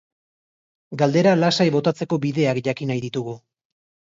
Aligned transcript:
Galdera 1.01 1.33
lasai 1.41 1.67
botatzeko 1.75 2.19
bideak 2.25 2.63
jakin 2.71 2.93
nahi 2.95 3.05
ditugu. 3.05 3.37